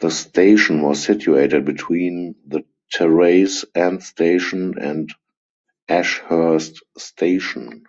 The 0.00 0.10
station 0.10 0.82
was 0.82 1.00
situated 1.00 1.64
between 1.64 2.34
the 2.44 2.64
Terrace 2.90 3.64
End 3.72 4.02
Station 4.02 4.74
and 4.80 5.14
Ashhurst 5.88 6.80
Station. 6.98 7.84